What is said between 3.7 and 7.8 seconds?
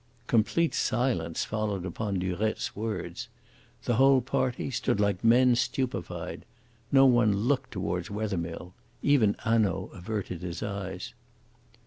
The whole party stood like men stupefied. No one looked